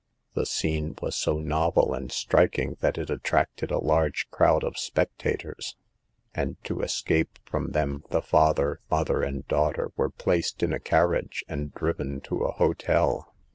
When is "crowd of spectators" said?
4.31-5.75